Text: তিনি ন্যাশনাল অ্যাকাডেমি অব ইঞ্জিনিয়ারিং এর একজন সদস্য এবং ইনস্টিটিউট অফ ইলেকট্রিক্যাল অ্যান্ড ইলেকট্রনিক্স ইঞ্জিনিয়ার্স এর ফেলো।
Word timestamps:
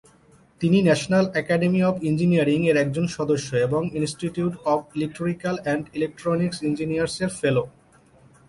তিনি 0.61 0.77
ন্যাশনাল 0.81 1.25
অ্যাকাডেমি 1.33 1.81
অব 1.89 1.95
ইঞ্জিনিয়ারিং 2.09 2.59
এর 2.69 2.77
একজন 2.77 3.05
সদস্য 3.07 3.49
এবং 3.67 3.81
ইনস্টিটিউট 3.99 4.53
অফ 4.73 4.79
ইলেকট্রিক্যাল 4.95 5.55
অ্যান্ড 5.63 5.83
ইলেকট্রনিক্স 5.93 6.57
ইঞ্জিনিয়ার্স 6.69 7.15
এর 7.23 7.31
ফেলো। 7.39 7.63